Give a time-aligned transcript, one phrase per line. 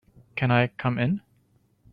[0.35, 1.21] Can I come in?